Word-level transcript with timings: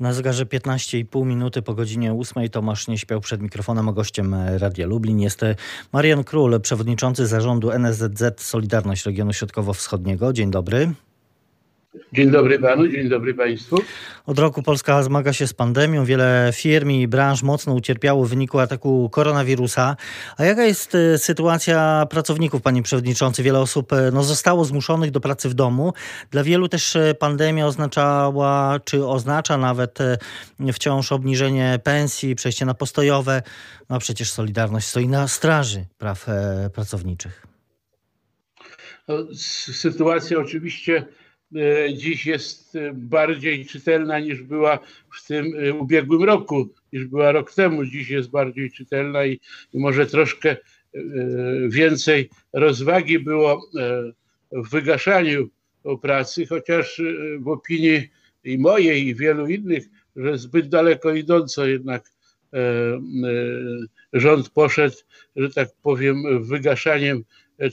Na 0.00 0.12
zegarze 0.12 0.46
15,5 0.46 1.26
minuty 1.26 1.62
po 1.62 1.74
godzinie 1.74 2.12
8 2.12 2.48
Tomasz 2.48 2.88
nie 2.88 2.98
śpiał 2.98 3.20
przed 3.20 3.42
mikrofonem, 3.42 3.88
a 3.88 3.92
gościem 3.92 4.34
Radia 4.56 4.86
Lublin 4.86 5.20
jest 5.20 5.40
Marian 5.92 6.24
Król, 6.24 6.60
przewodniczący 6.60 7.26
zarządu 7.26 7.70
NSZZ 7.70 8.40
Solidarność 8.40 9.06
Regionu 9.06 9.32
Środkowo-Wschodniego. 9.32 10.32
Dzień 10.32 10.50
dobry. 10.50 10.92
Dzień 12.12 12.30
dobry 12.30 12.58
panu, 12.58 12.88
dzień 12.88 13.08
dobry 13.08 13.34
państwu. 13.34 13.76
Od 14.26 14.38
roku 14.38 14.62
Polska 14.62 15.02
zmaga 15.02 15.32
się 15.32 15.46
z 15.46 15.54
pandemią. 15.54 16.04
Wiele 16.04 16.50
firm 16.54 16.90
i 16.90 17.08
branż 17.08 17.42
mocno 17.42 17.74
ucierpiało 17.74 18.24
w 18.24 18.28
wyniku 18.28 18.58
ataku 18.58 19.10
koronawirusa. 19.10 19.96
A 20.36 20.44
jaka 20.44 20.64
jest 20.64 20.94
e, 20.94 21.18
sytuacja 21.18 22.06
pracowników, 22.10 22.62
panie 22.62 22.82
przewodniczący? 22.82 23.42
Wiele 23.42 23.58
osób 23.60 23.92
e, 23.92 24.10
no, 24.12 24.22
zostało 24.22 24.64
zmuszonych 24.64 25.10
do 25.10 25.20
pracy 25.20 25.48
w 25.48 25.54
domu. 25.54 25.92
Dla 26.30 26.44
wielu 26.44 26.68
też 26.68 26.96
e, 26.96 27.14
pandemia 27.14 27.66
oznaczała, 27.66 28.80
czy 28.84 29.06
oznacza 29.06 29.58
nawet 29.58 29.98
wciąż 30.72 31.12
obniżenie 31.12 31.80
pensji, 31.84 32.34
przejście 32.34 32.66
na 32.66 32.74
postojowe. 32.74 33.42
No 33.90 33.96
a 33.96 33.98
przecież 33.98 34.32
Solidarność 34.32 34.86
stoi 34.86 35.08
na 35.08 35.28
straży 35.28 35.84
praw 35.98 36.26
pracowniczych. 36.74 37.46
No, 39.08 39.16
sytuacja 39.72 40.38
oczywiście 40.38 41.04
dziś 41.96 42.26
jest 42.26 42.76
e, 42.76 42.92
bardziej 42.94 43.66
czytelna 43.66 44.18
niż 44.20 44.42
była 44.42 44.78
w 45.14 45.26
tym 45.26 45.52
e, 45.58 45.74
ubiegłym 45.74 46.22
roku, 46.22 46.68
niż 46.92 47.04
była 47.04 47.32
rok 47.32 47.54
temu. 47.54 47.84
Dziś 47.84 48.10
jest 48.10 48.30
bardziej 48.30 48.70
czytelna 48.70 49.26
i, 49.26 49.40
i 49.72 49.78
może 49.78 50.06
troszkę 50.06 50.56
więcej 51.68 52.30
rozwagi 52.52 53.18
było 53.18 53.70
w 54.52 54.70
wygaszaniu 54.70 55.48
pracy, 56.02 56.46
chociaż 56.46 57.02
w 57.38 57.48
opinii 57.48 58.08
i 58.44 58.58
mojej, 58.58 59.06
i 59.06 59.14
wielu 59.14 59.46
innych, 59.46 59.84
że 60.16 60.38
zbyt 60.38 60.68
daleko 60.68 61.14
idąco 61.14 61.66
jednak 61.66 62.10
rząd 64.12 64.50
poszedł, 64.50 64.96
że 65.36 65.50
tak 65.50 65.68
powiem, 65.82 66.44
wygaszaniem 66.44 67.24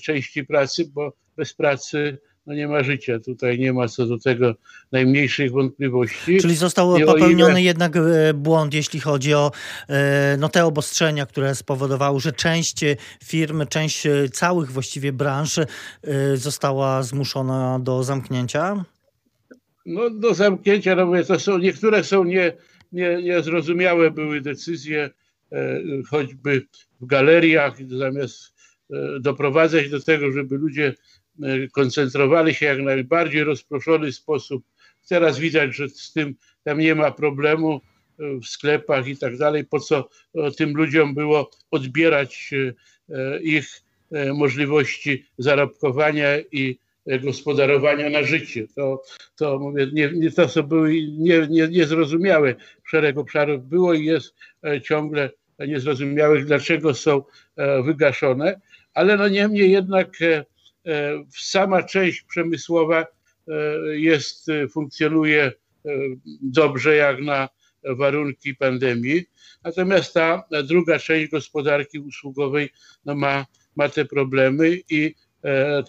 części 0.01 0.43
pracy, 0.43 0.85
bo 0.93 1.13
bez 1.37 1.53
pracy 1.53 2.17
no 2.45 2.53
nie 2.53 2.67
ma 2.67 2.83
życia. 2.83 3.19
Tutaj 3.19 3.59
nie 3.59 3.73
ma 3.73 3.87
co 3.87 4.05
do 4.05 4.19
tego 4.19 4.55
najmniejszych 4.91 5.51
wątpliwości. 5.51 6.37
Czyli 6.37 6.55
został 6.55 6.99
popełniony 7.05 7.51
ile... 7.51 7.61
jednak 7.61 7.95
e, 7.95 8.33
błąd, 8.33 8.73
jeśli 8.73 8.99
chodzi 8.99 9.33
o 9.33 9.51
e, 9.89 10.37
no, 10.39 10.49
te 10.49 10.65
obostrzenia, 10.65 11.25
które 11.25 11.55
spowodowały, 11.55 12.19
że 12.19 12.31
część 12.31 12.75
firm, 13.23 13.67
część 13.69 14.05
e, 14.05 14.29
całych 14.29 14.71
właściwie 14.71 15.13
branż 15.13 15.59
została 16.33 17.03
zmuszona 17.03 17.79
do 17.79 18.03
zamknięcia? 18.03 18.85
No 19.85 20.09
do 20.09 20.33
zamknięcia, 20.33 20.95
no 20.95 21.05
mówię, 21.05 21.23
to 21.23 21.39
są, 21.39 21.57
niektóre 21.57 22.03
są 22.03 22.23
nie, 22.23 22.53
nie, 22.91 23.23
niezrozumiałe 23.23 24.11
były 24.11 24.41
decyzje, 24.41 25.09
choćby 26.09 26.65
w 27.01 27.05
galeriach, 27.05 27.73
zamiast 27.87 28.53
doprowadzać 29.19 29.89
do 29.89 30.01
tego, 30.01 30.31
żeby 30.31 30.57
ludzie 30.57 30.93
E, 30.93 31.24
koncentrowali 31.71 32.53
się 32.53 32.65
jak 32.65 32.79
najbardziej 32.79 33.43
rozproszony 33.43 34.11
sposób. 34.11 34.63
Teraz 35.09 35.39
widać, 35.39 35.75
że 35.75 35.89
z 35.89 36.13
tym 36.13 36.35
tam 36.63 36.79
nie 36.79 36.95
ma 36.95 37.11
problemu 37.11 37.81
e, 38.19 38.39
w 38.39 38.45
sklepach 38.45 39.07
i 39.07 39.17
tak 39.17 39.37
dalej. 39.37 39.65
Po 39.65 39.79
co 39.79 40.09
e, 40.35 40.51
tym 40.51 40.73
ludziom 40.73 41.13
było 41.13 41.49
odbierać 41.71 42.53
ich 43.41 43.81
możliwości 44.33 45.25
zarobkowania 45.37 46.39
i 46.51 46.79
gospodarowania 47.23 48.09
na 48.09 48.23
życie. 48.23 48.67
To, 48.75 49.03
to 49.35 49.59
mówię, 49.59 49.87
nie, 49.93 50.11
nie, 50.13 50.31
to 50.31 50.47
co 50.47 50.63
były 50.63 50.93
nie, 51.17 51.47
nie. 51.49 52.55
Szereg 52.83 53.17
obszarów 53.17 53.67
było 53.67 53.93
i 53.93 54.05
jest 54.05 54.35
ciągle 54.83 55.29
niezrozumiałych, 55.67 56.45
dlaczego 56.45 56.93
są 56.93 57.23
wygaszone, 57.83 58.61
ale 58.93 59.17
no 59.17 59.27
niemniej 59.27 59.71
jednak 59.71 60.07
E, 60.21 60.45
sama 61.37 61.83
część 61.83 62.21
przemysłowa 62.21 63.01
e, 63.01 63.53
jest, 63.97 64.49
e, 64.49 64.67
funkcjonuje 64.67 65.51
dobrze 66.41 66.95
jak 66.95 67.21
na 67.21 67.49
warunki 67.83 68.55
pandemii. 68.55 69.23
Natomiast 69.63 70.13
ta 70.13 70.43
druga 70.63 70.99
część 70.99 71.31
gospodarki 71.31 71.99
usługowej 71.99 72.69
no 73.05 73.15
ma, 73.15 73.45
ma 73.75 73.89
te 73.89 74.05
problemy 74.05 74.79
i 74.89 75.15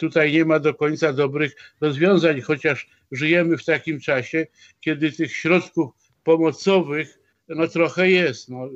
tutaj 0.01 0.33
nie 0.33 0.45
ma 0.45 0.59
do 0.59 0.75
końca 0.75 1.13
dobrych 1.13 1.57
rozwiązań, 1.81 2.41
chociaż 2.41 2.89
żyjemy 3.13 3.59
w 3.59 3.65
takim 3.65 4.01
czasie, 4.01 4.47
kiedy 4.81 5.13
tych 5.13 5.37
środków 5.37 5.91
pomocowych 6.25 7.19
no 7.49 7.69
trochę 7.69 8.11
jest. 8.11 8.49
No, 8.49 8.69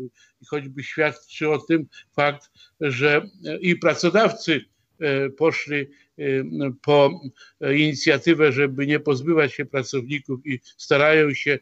choćby 0.46 0.82
świadczy 0.82 1.50
o 1.50 1.58
tym 1.58 1.86
fakt, 2.16 2.50
że 2.80 3.22
i 3.60 3.76
pracodawcy 3.76 4.64
poszli 5.36 5.86
po 6.82 7.20
inicjatywę, 7.74 8.52
żeby 8.52 8.86
nie 8.86 9.00
pozbywać 9.00 9.54
się 9.54 9.64
pracowników 9.64 10.46
i 10.46 10.60
starają 10.76 11.34
się 11.34 11.58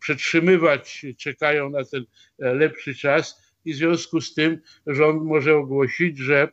przetrzymywać, 0.00 1.06
czekają 1.18 1.70
na 1.70 1.84
ten 1.84 2.04
lepszy 2.38 2.94
czas. 2.94 3.46
I 3.64 3.72
w 3.72 3.76
związku 3.76 4.20
z 4.20 4.34
tym 4.34 4.58
rząd 4.86 5.22
może 5.22 5.56
ogłosić, 5.56 6.18
że 6.18 6.42
e, 6.42 6.48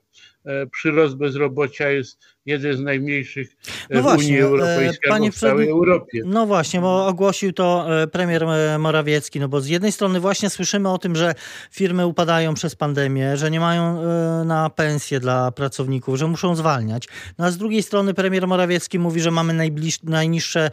przyrost 0.72 1.16
bezrobocia 1.16 1.90
jest 1.90 2.20
jeden 2.46 2.78
z 2.78 2.80
najmniejszych 2.80 3.56
no 3.90 4.00
w 4.00 4.04
właśnie, 4.04 4.28
Unii 4.28 4.40
e, 4.40 4.44
Europejskiej 4.44 5.10
Panie 5.10 5.32
w 5.32 5.36
całej 5.36 5.70
Europie. 5.70 6.22
No 6.26 6.46
właśnie, 6.46 6.82
bo 6.82 7.08
ogłosił 7.08 7.54
to 7.54 8.02
e, 8.02 8.08
premier 8.08 8.46
Morawiecki, 8.80 9.40
no 9.40 9.48
bo 9.48 9.62
z 9.62 9.68
jednej 9.68 9.92
strony 9.92 10.20
właśnie 10.20 10.50
słyszymy 10.50 10.90
o 10.90 10.98
tym, 10.98 11.16
że 11.16 11.36
firmy 11.72 12.08
upadają 12.08 12.54
przez 12.54 12.76
pandemię, 12.76 13.38
że 13.38 13.52
nie 13.52 13.60
mają 13.60 14.04
na 14.46 14.70
pensje 14.70 15.20
dla 15.20 15.52
pracowników, 15.52 16.18
że 16.18 16.28
muszą 16.28 16.56
zwalniać. 16.56 17.08
No 17.38 17.46
a 17.46 17.52
z 17.52 17.58
drugiej 17.58 17.84
strony 17.84 18.14
premier 18.14 18.48
Morawiecki 18.48 19.00
mówi, 19.00 19.22
że 19.22 19.32
mamy 19.32 19.54
najbliż, 19.54 20.04
najniższe 20.04 20.72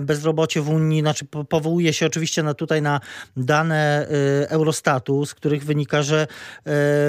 bezrobocie 0.00 0.60
w 0.60 0.68
Unii, 0.68 1.00
znaczy 1.00 1.24
powołuje 1.48 1.92
się 1.92 2.06
oczywiście 2.06 2.42
na, 2.42 2.54
tutaj 2.54 2.82
na 2.82 3.00
dane 3.36 4.08
Eurostatu, 4.48 5.26
z 5.26 5.34
których 5.34 5.64
wynika, 5.64 6.02
że 6.02 6.20
e, 6.22 6.26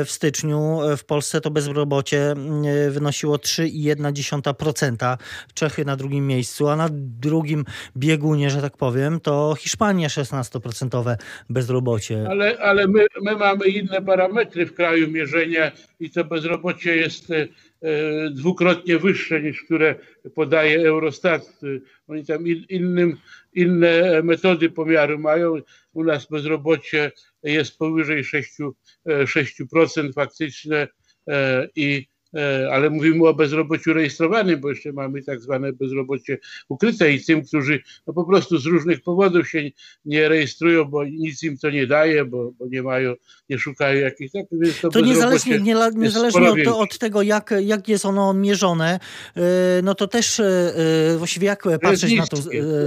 w 0.05 0.07
styczniu 0.07 0.81
e, 0.81 0.97
w 0.97 1.05
Polsce 1.05 1.41
to 1.41 1.46
bezrobocie 1.51 2.31
e, 2.31 2.35
wynosiło 2.91 3.35
3,1%. 3.35 5.17
Czechy 5.53 5.85
na 5.85 5.95
drugim 5.95 6.27
miejscu, 6.27 6.67
a 6.67 6.75
na 6.75 6.89
drugim 6.91 7.65
biegunie, 7.97 8.49
że 8.49 8.61
tak 8.61 8.77
powiem, 8.77 9.19
to 9.19 9.55
Hiszpania 9.59 10.07
16% 10.07 11.15
bezrobocie. 11.49 12.25
Ale, 12.29 12.57
ale 12.59 12.87
my, 12.87 13.07
my 13.21 13.35
mamy 13.35 13.67
inne 13.67 14.01
parametry 14.01 14.65
w 14.65 14.73
kraju 14.73 15.11
mierzenia 15.11 15.71
i 15.99 16.09
to 16.09 16.23
bezrobocie 16.23 16.95
jest 16.95 17.31
dwukrotnie 18.31 18.99
wyższe 18.99 19.41
niż 19.41 19.63
które 19.63 19.95
podaje 20.35 20.87
Eurostat. 20.87 21.59
Oni 22.07 22.25
tam 22.25 22.47
innym, 22.69 23.17
inne 23.53 24.21
metody 24.23 24.69
pomiaru 24.69 25.19
mają. 25.19 25.55
U 25.93 26.03
nas 26.03 26.25
bezrobocie 26.25 27.11
jest 27.43 27.77
powyżej 27.77 28.23
6%, 28.23 28.71
6% 29.07 30.09
e, 30.09 30.13
faktyczne 30.13 30.77
e, 30.77 30.87
i 31.75 32.07
e, 32.35 32.69
ale 32.71 32.89
mówimy 32.89 33.27
o 33.27 33.33
bezrobociu 33.33 33.93
rejestrowanym, 33.93 34.61
bo 34.61 34.69
jeszcze 34.69 34.93
mamy 34.93 35.23
tak 35.23 35.41
zwane 35.41 35.73
bezrobocie 35.73 36.37
ukryte 36.69 37.11
i 37.11 37.23
tym, 37.23 37.45
którzy 37.45 37.81
no 38.07 38.13
po 38.13 38.25
prostu 38.25 38.57
z 38.57 38.65
różnych 38.65 39.01
powodów 39.01 39.49
się 39.49 39.69
nie 40.05 40.29
rejestrują, 40.29 40.85
bo 40.85 41.05
nic 41.05 41.43
im 41.43 41.57
to 41.57 41.69
nie 41.69 41.87
daje, 41.87 42.25
bo, 42.25 42.51
bo 42.59 42.67
nie 42.67 42.83
mają, 42.83 43.13
nie 43.49 43.59
szukają 43.59 43.99
jakichś 43.99 44.31
tak, 44.31 44.45
więc 44.51 44.81
to, 44.81 44.89
to 44.89 45.01
niezależnie, 45.01 45.59
nie, 45.59 45.75
niezależnie 45.95 46.51
od, 46.51 46.67
od, 46.67 46.97
tego, 46.97 47.21
jak, 47.21 47.53
jak 47.61 47.87
jest 47.87 48.05
ono 48.05 48.33
mierzone, 48.33 48.99
no 49.83 49.95
to 49.95 50.07
też 50.07 50.41
właściwie 51.17 51.47
jak 51.47 51.63
patrzeć 51.81 52.13
na 52.13 52.27
tą 52.27 52.37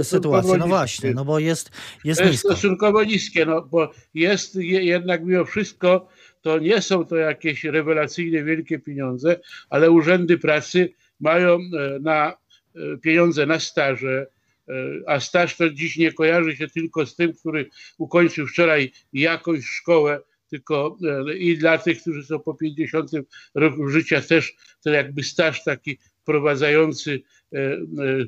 sytuację? 0.03 0.57
No 0.57 0.67
właśnie, 0.67 1.13
no 1.13 1.25
bo 1.25 1.39
jest, 1.39 1.71
jest 2.03 2.21
jest 2.21 2.31
nisko. 2.31 2.47
stosunkowo 2.47 3.03
niskie, 3.03 3.45
no 3.45 3.61
bo 3.61 3.91
jest 4.13 4.55
jednak 4.55 5.25
mimo 5.25 5.45
wszystko 5.45 6.07
to 6.41 6.59
nie 6.59 6.81
są 6.81 7.05
to 7.05 7.15
jakieś 7.15 7.63
rewelacyjne 7.63 8.43
wielkie 8.43 8.79
pieniądze, 8.79 9.39
ale 9.69 9.91
urzędy 9.91 10.37
pracy 10.37 10.93
mają 11.19 11.55
e, 11.55 11.99
na 12.01 12.33
e, 12.75 12.97
pieniądze 12.97 13.45
na 13.45 13.59
staże, 13.59 14.27
e, 14.69 14.73
a 15.07 15.19
staż 15.19 15.57
to 15.57 15.69
dziś 15.69 15.97
nie 15.97 16.13
kojarzy 16.13 16.55
się 16.55 16.67
tylko 16.67 17.05
z 17.05 17.15
tym, 17.15 17.33
który 17.33 17.69
ukończył 17.97 18.47
wczoraj 18.47 18.91
jakąś 19.13 19.65
szkołę, 19.65 20.21
tylko 20.49 20.97
i 21.37 21.57
dla 21.57 21.77
tych, 21.77 22.01
którzy 22.01 22.23
są 22.23 22.39
po 22.39 22.53
50 22.53 23.11
roku 23.55 23.87
życia 23.87 24.21
też 24.21 24.55
to 24.83 24.89
jakby 24.89 25.23
staż 25.23 25.63
taki 25.63 25.97
wprowadzający 26.21 27.21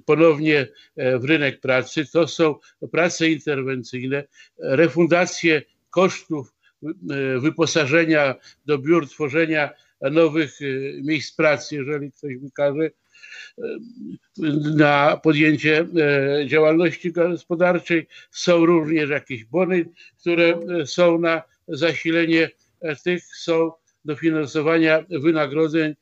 ponownie 0.06 0.68
w 0.98 1.24
rynek 1.24 1.59
pracy. 1.59 2.06
To 2.12 2.27
są 2.27 2.56
prace 2.92 3.30
interwencyjne, 3.30 4.24
refundacje 4.59 5.62
kosztów 5.89 6.52
wyposażenia 7.39 8.35
do 8.65 8.77
biur, 8.77 9.09
tworzenia 9.09 9.69
nowych 10.01 10.59
e, 10.62 10.65
miejsc 11.03 11.35
pracy, 11.35 11.75
jeżeli 11.75 12.12
ktoś 12.12 12.38
wykaże 12.38 12.89
na 14.75 15.18
podjęcie 15.18 15.88
działalności 16.47 17.12
gospodarczej. 17.12 18.07
Są 18.31 18.65
również 18.65 19.09
jakieś 19.09 19.45
bony, 19.45 19.85
które 20.19 20.59
są 20.85 21.19
na 21.19 21.41
zasilenie 21.68 22.50
tych, 23.03 23.24
są 23.35 23.71
dofinansowania 24.06 25.06
wynagrodzeń 25.09 25.95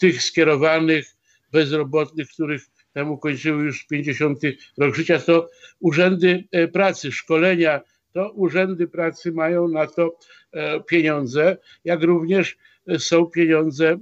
tych 0.00 0.22
skierowanych 0.22 1.06
bezrobotnych, 1.52 2.28
których 2.28 2.62
tam 2.92 3.10
ukończyły 3.10 3.64
już 3.64 3.86
50 3.86 4.40
rok 4.78 4.94
życia, 4.94 5.18
to 5.18 5.50
urzędy 5.80 6.44
e, 6.52 6.68
pracy, 6.68 7.12
szkolenia, 7.12 7.80
to 8.12 8.30
urzędy 8.30 8.88
pracy 8.88 9.32
mają 9.32 9.68
na 9.68 9.86
to 9.86 10.18
e, 10.52 10.80
pieniądze, 10.80 11.56
jak 11.84 12.02
również 12.02 12.56
e, 12.86 12.98
są 12.98 13.26
pieniądze, 13.26 13.98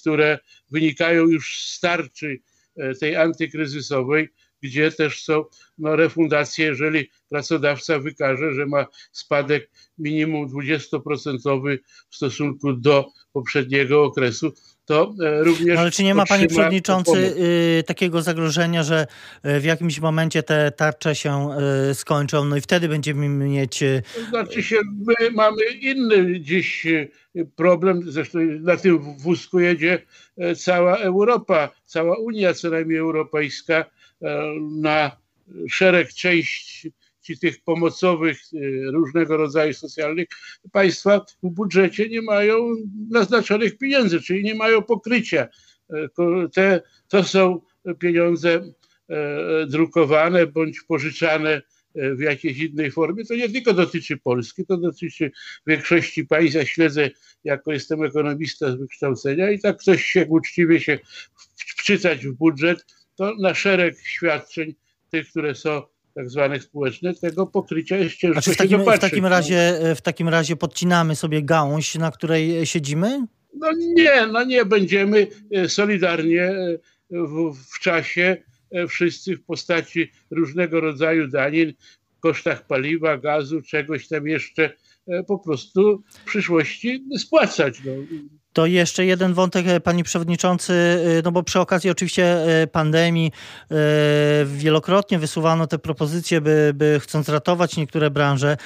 które 0.00 0.38
wynikają 0.70 1.26
już 1.26 1.62
z 1.62 1.80
tarczy 1.80 2.38
tej 3.00 3.16
antykryzysowej, 3.16 4.28
gdzie 4.64 4.90
też 4.90 5.24
są 5.24 5.44
no, 5.78 5.96
refundacje, 5.96 6.66
jeżeli 6.66 7.10
pracodawca 7.28 7.98
wykaże, 7.98 8.54
że 8.54 8.66
ma 8.66 8.86
spadek 9.12 9.70
minimum 9.98 10.48
20% 10.48 11.78
w 12.10 12.16
stosunku 12.16 12.72
do 12.72 13.06
poprzedniego 13.32 14.04
okresu, 14.04 14.52
to 14.84 15.14
e, 15.24 15.44
również. 15.44 15.74
No, 15.74 15.80
ale 15.80 15.90
czy 15.90 16.04
nie 16.04 16.14
ma, 16.14 16.26
panie 16.26 16.46
przewodniczący, 16.46 17.34
y, 17.78 17.82
takiego 17.86 18.22
zagrożenia, 18.22 18.82
że 18.82 19.06
y, 19.46 19.60
w 19.60 19.64
jakimś 19.64 20.00
momencie 20.00 20.42
te 20.42 20.72
tarcze 20.72 21.14
się 21.14 21.48
y, 21.90 21.94
skończą, 21.94 22.44
no 22.44 22.56
i 22.56 22.60
wtedy 22.60 22.88
będziemy 22.88 23.28
mieć. 23.28 23.84
To 24.14 24.24
znaczy 24.28 24.62
się, 24.62 24.76
my 25.06 25.30
mamy 25.30 25.62
inny 25.80 26.40
dziś 26.40 26.86
problem, 27.56 28.02
zresztą 28.06 28.38
na 28.60 28.76
tym 28.76 29.16
wózku 29.18 29.60
jedzie 29.60 30.02
e, 30.36 30.54
cała 30.54 30.96
Europa, 30.96 31.70
cała 31.84 32.18
Unia, 32.18 32.54
co 32.54 32.70
najmniej 32.70 32.98
europejska, 32.98 33.74
e, 33.74 33.84
na 34.80 35.16
szereg 35.70 36.12
części 36.12 36.92
tych 37.40 37.62
pomocowych, 37.64 38.38
y, 38.54 38.84
różnego 38.92 39.36
rodzaju 39.36 39.72
socjalnych, 39.72 40.28
państwa 40.72 41.24
w 41.42 41.50
budżecie 41.50 42.08
nie 42.08 42.22
mają 42.22 42.76
naznaczonych 43.10 43.78
pieniędzy, 43.78 44.20
czyli 44.20 44.44
nie 44.44 44.54
mają 44.54 44.82
pokrycia. 44.82 45.48
E, 45.90 46.08
te, 46.52 46.82
to 47.08 47.24
są 47.24 47.60
pieniądze 47.98 48.72
e, 49.08 49.66
drukowane 49.66 50.46
bądź 50.46 50.80
pożyczane 50.80 51.62
w 51.94 52.20
jakiejś 52.20 52.58
innej 52.58 52.90
formie. 52.90 53.24
To 53.24 53.34
nie 53.34 53.48
tylko 53.48 53.72
dotyczy 53.72 54.16
Polski, 54.16 54.66
to 54.66 54.76
dotyczy 54.76 55.30
większości 55.66 56.26
państw. 56.26 56.56
Ja 56.56 56.66
śledzę, 56.66 57.10
jako 57.44 57.72
jestem 57.72 58.04
ekonomista 58.04 58.70
z 58.70 58.74
wykształcenia 58.74 59.50
i 59.50 59.60
tak 59.60 59.76
ktoś 59.76 60.04
się 60.04 60.26
uczciwie 60.26 60.80
się 60.80 60.98
wczytać 61.56 62.26
w 62.26 62.32
budżet, 62.32 62.86
to 63.16 63.34
na 63.40 63.54
szereg 63.54 63.98
świadczeń, 64.00 64.74
tych, 65.10 65.28
które 65.30 65.54
są 65.54 65.82
tak 66.14 66.30
zwanych 66.30 66.62
społecznych, 66.62 67.20
tego 67.20 67.46
pokrycia 67.46 67.96
jest 67.96 68.16
ciężko 68.16 68.32
znaczy 68.32 68.54
w 68.54 68.56
takim, 68.56 68.80
w 68.84 68.98
takim, 68.98 69.26
razie, 69.26 69.78
w 69.96 70.00
takim 70.00 70.28
razie 70.28 70.56
podcinamy 70.56 71.16
sobie 71.16 71.42
gałąź, 71.42 71.94
na 71.94 72.10
której 72.10 72.66
siedzimy? 72.66 73.26
No 73.58 73.68
nie, 73.78 74.26
no 74.26 74.44
nie 74.44 74.64
będziemy 74.64 75.26
e, 75.50 75.68
solidarnie 75.68 76.42
e, 76.42 76.78
w, 77.10 77.54
w 77.74 77.78
czasie 77.80 78.36
e, 78.70 78.86
wszyscy 78.86 79.36
w 79.36 79.44
postaci 79.44 80.10
różnego 80.30 80.80
rodzaju 80.80 81.28
danin, 81.28 81.72
kosztach 82.20 82.66
paliwa, 82.66 83.18
gazu, 83.18 83.62
czegoś 83.62 84.08
tam 84.08 84.26
jeszcze 84.26 84.72
po 85.26 85.38
prostu 85.38 86.02
w 86.08 86.24
przyszłości 86.24 87.04
spłacać. 87.18 87.80
No. 87.84 87.92
To 88.54 88.66
jeszcze 88.66 89.06
jeden 89.06 89.34
wątek, 89.34 89.66
e, 89.66 89.80
panie 89.80 90.04
przewodniczący, 90.04 90.72
e, 91.18 91.22
no 91.24 91.32
bo 91.32 91.42
przy 91.42 91.60
okazji 91.60 91.90
oczywiście 91.90 92.24
e, 92.62 92.66
pandemii 92.66 93.32
wielokrotnie 94.46 95.18
wysuwano 95.18 95.66
te 95.66 95.78
propozycje, 95.78 96.40
by, 96.40 96.72
by 96.74 97.00
chcąc 97.02 97.28
ratować 97.28 97.76
niektóre 97.76 98.10
branże, 98.10 98.56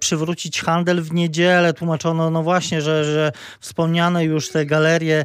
przywrócić 0.00 0.60
handel 0.60 1.02
w 1.02 1.12
niedzielę. 1.12 1.72
Tłumaczono 1.72 2.30
no 2.30 2.42
właśnie, 2.42 2.82
że, 2.82 3.04
że 3.04 3.32
wspomniane 3.60 4.24
już 4.24 4.48
te 4.48 4.66
galerie 4.66 5.24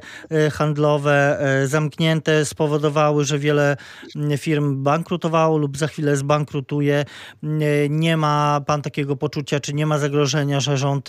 handlowe 0.51 1.39
zamknięte 1.65 2.45
spowodowały, 2.45 3.25
że 3.25 3.39
wiele 3.39 3.77
firm 4.37 4.83
bankrutowało 4.83 5.57
lub 5.57 5.77
za 5.77 5.87
chwilę 5.87 6.15
zbankrutuje. 6.15 7.05
Nie 7.89 8.17
ma 8.17 8.61
pan 8.65 8.81
takiego 8.81 9.15
poczucia, 9.15 9.59
czy 9.59 9.73
nie 9.73 9.85
ma 9.85 9.97
zagrożenia, 9.99 10.59
że 10.59 10.77
rząd 10.77 11.07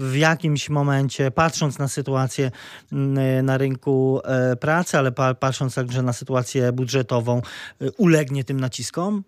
w 0.00 0.16
jakimś 0.16 0.70
momencie, 0.70 1.30
patrząc 1.30 1.78
na 1.78 1.88
sytuację, 1.88 2.21
sytuację 2.28 2.50
mm, 2.92 3.46
na 3.46 3.58
rynku 3.58 4.20
e, 4.24 4.56
pracy, 4.56 4.98
ale 4.98 5.12
patrząc 5.40 5.74
także 5.74 6.02
na 6.02 6.12
sytuację 6.12 6.72
budżetową, 6.72 7.42
e, 7.80 7.90
ulegnie 7.98 8.44
tym 8.44 8.60
naciskom? 8.60 9.24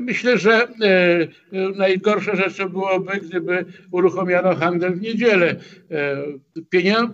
Myślę, 0.00 0.38
że 0.38 0.52
e, 0.52 0.68
najgorsze 1.76 2.36
rzeczy 2.36 2.68
byłoby, 2.68 3.20
gdyby 3.20 3.64
uruchomiono 3.90 4.54
handel 4.54 4.94
w 4.94 5.00
niedzielę. 5.00 5.56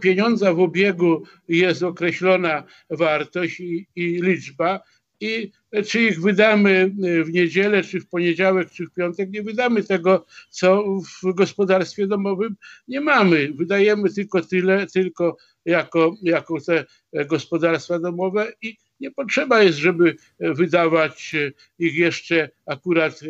Pieniądza 0.00 0.54
w 0.54 0.60
obiegu 0.60 1.22
jest 1.48 1.82
określona 1.82 2.62
wartość 2.90 3.60
i, 3.60 3.86
i 3.96 4.22
liczba 4.22 4.80
i 5.20 5.52
czy 5.86 6.00
ich 6.00 6.20
wydamy 6.20 6.90
w 7.24 7.32
niedzielę, 7.32 7.82
czy 7.82 8.00
w 8.00 8.08
poniedziałek, 8.08 8.70
czy 8.70 8.86
w 8.86 8.92
piątek, 8.92 9.30
nie 9.30 9.42
wydamy 9.42 9.82
tego, 9.82 10.26
co 10.50 10.84
w 11.22 11.34
gospodarstwie 11.34 12.06
domowym 12.06 12.56
nie 12.88 13.00
mamy. 13.00 13.52
Wydajemy 13.52 14.12
tylko 14.12 14.42
tyle, 14.42 14.86
tylko 14.86 15.36
jako, 15.64 16.14
jako 16.22 16.60
te 16.60 16.84
gospodarstwa 17.26 17.98
domowe 17.98 18.52
i 18.62 18.76
nie 19.00 19.10
potrzeba 19.10 19.62
jest, 19.62 19.78
żeby 19.78 20.16
wydawać 20.40 21.34
ich 21.78 21.94
jeszcze 21.94 22.50
akurat 22.66 23.20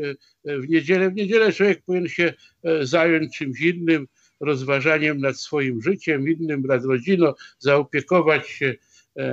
w 0.44 0.68
niedzielę. 0.68 1.10
W 1.10 1.14
niedzielę 1.14 1.52
człowiek 1.52 1.82
powinien 1.86 2.08
się 2.08 2.34
zająć 2.80 3.38
czymś 3.38 3.60
innym, 3.60 4.06
rozważaniem 4.40 5.20
nad 5.20 5.36
swoim 5.36 5.82
życiem, 5.82 6.28
innym 6.28 6.62
nad 6.62 6.84
rodziną, 6.84 7.32
zaopiekować 7.58 8.48
się 8.48 8.66
E, 8.68 8.85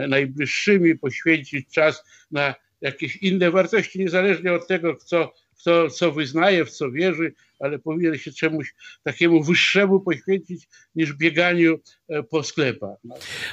najbliższymi, 0.08 0.98
poświęcić 0.98 1.70
czas 1.72 2.04
na 2.32 2.56
jakieś 2.84 3.16
inne 3.16 3.52
wartości, 3.52 4.00
niezależnie 4.00 4.54
od 4.54 4.68
tego, 4.68 4.96
kto, 4.96 5.34
kto 5.60 5.90
co 5.90 6.12
wyznaje, 6.12 6.66
w 6.66 6.72
co 6.72 6.92
wierzy, 6.92 7.34
ale 7.60 7.80
powinien 7.80 8.18
się 8.18 8.32
czemuś 8.32 8.74
takiemu 9.04 9.44
wyższemu 9.44 10.00
poświęcić 10.00 10.68
niż 10.96 11.14
bieganiu 11.14 11.80
e, 12.10 12.24
po 12.24 12.44
sklepach. 12.44 12.98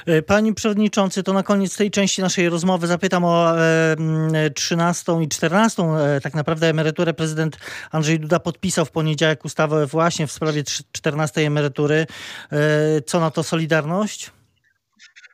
E, 0.05 0.21
Panie 0.21 0.53
Przewodniczący, 0.53 1.23
to 1.23 1.33
na 1.33 1.43
koniec 1.43 1.77
tej 1.77 1.91
części 1.91 2.21
naszej 2.21 2.49
rozmowy 2.49 2.87
zapytam 2.87 3.25
o 3.25 3.53
13 4.55 5.11
i 5.23 5.27
14 5.27 5.83
tak 6.23 6.33
naprawdę 6.33 6.67
emeryturę. 6.67 7.13
Prezydent 7.13 7.57
Andrzej 7.91 8.19
Duda 8.19 8.39
podpisał 8.39 8.85
w 8.85 8.91
poniedziałek 8.91 9.45
ustawę 9.45 9.85
właśnie 9.85 10.27
w 10.27 10.31
sprawie 10.31 10.63
14 10.91 11.41
emerytury. 11.41 12.05
Co 13.05 13.19
na 13.19 13.31
to 13.31 13.43
Solidarność? 13.43 14.31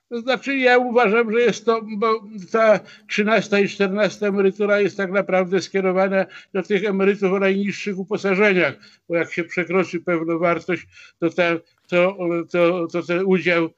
To 0.10 0.22
znaczy 0.22 0.58
ja 0.58 0.78
uważam, 0.78 1.32
że 1.32 1.42
jest 1.42 1.66
to, 1.66 1.82
bo 1.98 2.24
ta 2.52 2.80
13 3.08 3.62
i 3.62 3.70
14 3.70 4.28
emerytura 4.28 4.80
jest 4.80 4.98
tak 4.98 5.12
naprawdę 5.12 5.62
skierowana 5.62 6.26
do 6.54 6.64
tych 6.64 6.86
emerytów 6.86 7.34
o 7.34 7.40
najniższych 7.40 8.00
uposażeniach, 8.00 8.74
bo 9.10 9.16
jak 9.16 9.34
się 9.34 9.44
przekroczy 9.44 10.00
pewną 10.00 10.40
wartość, 10.40 10.88
to, 11.20 11.30
ta, 11.30 11.44
to, 11.88 12.18
to, 12.52 12.88
to 12.88 13.04
ten 13.04 13.26
udział 13.26 13.70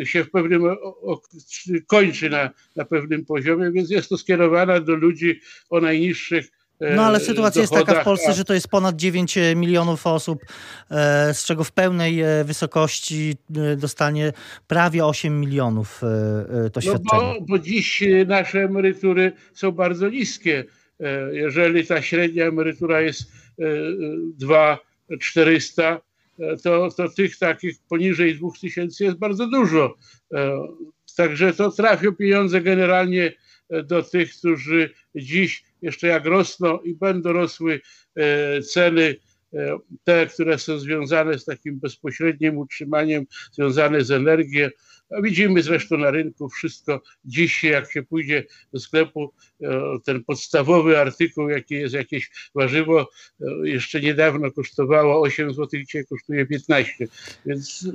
e, 0.00 0.06
się 0.06 0.24
w 0.24 0.30
pewnym 0.30 0.62
kończy 1.86 2.30
na, 2.30 2.50
na 2.76 2.84
pewnym 2.84 3.24
poziomie, 3.24 3.70
więc 3.70 3.90
jest 3.90 4.08
to 4.08 4.18
skierowana 4.18 4.80
do 4.80 4.94
ludzi 4.94 5.40
o 5.70 5.80
najniższych 5.80 6.55
no 6.80 7.02
ale 7.02 7.20
sytuacja 7.20 7.60
jest 7.60 7.72
taka 7.72 8.00
w 8.00 8.04
Polsce, 8.04 8.32
że 8.32 8.44
to 8.44 8.54
jest 8.54 8.68
ponad 8.68 8.96
9 8.96 9.38
milionów 9.56 10.06
osób, 10.06 10.42
e, 10.90 11.34
z 11.34 11.44
czego 11.44 11.64
w 11.64 11.72
pełnej 11.72 12.20
e, 12.20 12.44
wysokości 12.44 13.34
e, 13.56 13.76
dostanie 13.76 14.32
prawie 14.66 15.06
8 15.06 15.40
milionów 15.40 16.00
to 16.72 16.80
świadczenie. 16.80 17.22
No 17.22 17.34
bo, 17.34 17.40
bo 17.40 17.58
dziś 17.58 18.04
nasze 18.26 18.62
emerytury 18.62 19.32
są 19.54 19.72
bardzo 19.72 20.08
niskie. 20.08 20.64
Jeżeli 21.32 21.86
ta 21.86 22.02
średnia 22.02 22.44
emerytura 22.44 23.00
jest 23.00 23.32
2,400, 24.38 26.00
to, 26.62 26.88
to 26.96 27.08
tych 27.08 27.38
takich 27.38 27.76
poniżej 27.88 28.34
2000 28.34 29.04
jest 29.04 29.18
bardzo 29.18 29.46
dużo. 29.46 29.94
Także 31.16 31.52
to 31.52 31.70
trafią 31.70 32.12
pieniądze 32.12 32.60
generalnie 32.60 33.32
do 33.84 34.02
tych, 34.02 34.36
którzy 34.38 34.90
dziś 35.14 35.64
jeszcze 35.86 36.06
jak 36.06 36.26
rosną 36.26 36.78
i 36.78 36.94
będą 36.94 37.32
rosły 37.32 37.80
e, 38.16 38.62
ceny, 38.62 39.16
e, 39.54 39.78
te, 40.04 40.26
które 40.26 40.58
są 40.58 40.78
związane 40.78 41.38
z 41.38 41.44
takim 41.44 41.80
bezpośrednim 41.80 42.58
utrzymaniem, 42.58 43.26
związane 43.52 44.04
z 44.04 44.10
energią. 44.10 44.68
Widzimy 45.22 45.62
zresztą 45.62 45.98
na 45.98 46.10
rynku 46.10 46.48
wszystko 46.48 47.02
dziś, 47.24 47.64
jak 47.64 47.92
się 47.92 48.02
pójdzie 48.02 48.44
do 48.72 48.80
sklepu, 48.80 49.32
e, 49.62 49.80
ten 50.04 50.24
podstawowy 50.24 51.00
artykuł, 51.00 51.48
jaki 51.48 51.74
jest 51.74 51.94
jakieś 51.94 52.30
warzywo, 52.54 53.10
jeszcze 53.62 54.00
niedawno 54.00 54.50
kosztowało 54.50 55.20
8 55.20 55.54
zł, 55.54 55.80
dzisiaj 55.80 56.04
kosztuje 56.06 56.46
15. 56.46 57.06
Więc 57.46 57.88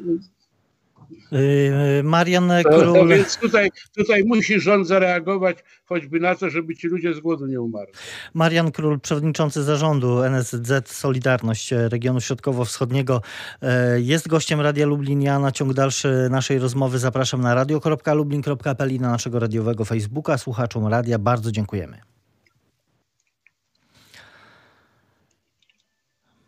Marian 2.04 2.52
Król... 2.64 2.94
No, 2.94 3.08
więc 3.08 3.38
tutaj, 3.38 3.70
tutaj 3.98 4.24
musi 4.24 4.60
rząd 4.60 4.88
zareagować 4.88 5.58
choćby 5.86 6.20
na 6.20 6.36
to, 6.36 6.50
żeby 6.50 6.76
ci 6.76 6.88
ludzie 6.88 7.14
z 7.14 7.20
głodu 7.20 7.48
nie 7.48 7.62
umarli. 7.62 7.94
Marian 8.34 8.72
Król, 8.72 9.00
przewodniczący 9.00 9.64
zarządu 9.64 10.24
NSZ 10.24 10.90
Solidarność 10.90 11.72
Regionu 11.72 12.22
Środkowo-Wschodniego 12.22 13.22
e, 13.62 14.02
jest 14.02 14.28
gościem 14.28 14.62
Radia 14.62 14.86
Lublin. 14.86 15.22
Ja 15.22 15.40
na 15.40 15.52
ciąg 15.52 15.74
dalszy 15.74 16.28
naszej 16.32 16.60
rozmowy 16.60 17.00
zapraszam 17.00 17.42
na 17.42 17.56
radio.lublin.pl 17.56 18.92
i 18.92 19.00
na 19.00 19.12
naszego 19.12 19.40
radiowego 19.40 19.86
Facebooka. 19.86 20.38
Słuchaczom 20.38 20.88
radia 20.88 21.20
bardzo 21.20 21.52
dziękujemy. 21.52 22.11